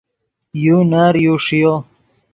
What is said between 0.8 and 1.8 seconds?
نر یو ݰیو